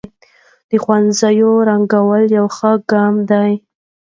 د 0.69 0.71
ښوونځيو 0.83 1.49
رنګول 1.69 2.23
يو 2.37 2.45
ښه 2.55 2.69
اقدام 2.77 3.15
دی. 3.31 3.51